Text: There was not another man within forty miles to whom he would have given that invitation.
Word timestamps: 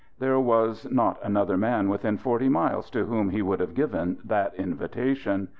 There 0.17 0.39
was 0.39 0.89
not 0.91 1.19
another 1.21 1.57
man 1.57 1.87
within 1.87 2.17
forty 2.17 2.49
miles 2.49 2.89
to 2.89 3.05
whom 3.05 3.29
he 3.29 3.43
would 3.43 3.59
have 3.59 3.75
given 3.75 4.17
that 4.25 4.55
invitation. 4.55 5.49